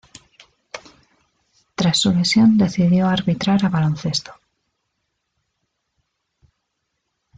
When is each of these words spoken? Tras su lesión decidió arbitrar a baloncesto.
Tras 1.75 1.99
su 1.99 2.11
lesión 2.11 2.57
decidió 2.57 3.07
arbitrar 3.07 3.63
a 3.63 3.69
baloncesto. 3.69 4.33